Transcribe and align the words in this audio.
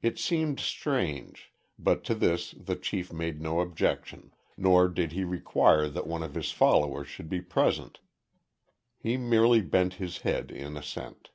It 0.00 0.16
seemed 0.16 0.60
strange, 0.60 1.52
but 1.76 2.04
to 2.04 2.14
this 2.14 2.52
the 2.52 2.76
chief 2.76 3.12
made 3.12 3.40
no 3.40 3.58
objection, 3.58 4.32
nor 4.56 4.86
did 4.86 5.10
he 5.10 5.24
require 5.24 5.88
that 5.88 6.06
one 6.06 6.22
of 6.22 6.36
his 6.36 6.52
followers 6.52 7.08
should 7.08 7.28
be 7.28 7.40
present. 7.40 7.98
He 8.96 9.16
merely 9.16 9.60
bent 9.60 9.94
his 9.94 10.18
head 10.18 10.52
in 10.52 10.76
assent. 10.76 11.30